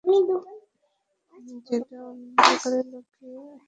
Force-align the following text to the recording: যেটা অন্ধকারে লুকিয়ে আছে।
যেটা 1.65 1.97
অন্ধকারে 2.09 2.79
লুকিয়ে 2.91 3.39
আছে। 3.47 3.59